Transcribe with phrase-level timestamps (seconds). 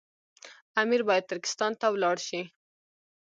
[0.81, 2.41] امیر باید ترکستان ته ولاړ شي.